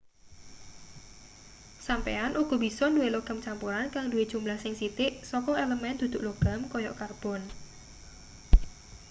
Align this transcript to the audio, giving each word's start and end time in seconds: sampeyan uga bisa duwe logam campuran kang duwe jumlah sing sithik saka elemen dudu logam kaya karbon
sampeyan 1.87 2.31
uga 2.43 2.55
bisa 2.65 2.85
duwe 2.95 3.07
logam 3.15 3.37
campuran 3.45 3.85
kang 3.93 4.05
duwe 4.11 4.23
jumlah 4.31 4.57
sing 4.61 4.73
sithik 4.79 5.13
saka 5.31 5.51
elemen 5.63 5.95
dudu 6.01 6.17
logam 6.27 6.59
kaya 6.71 6.91
karbon 7.01 7.41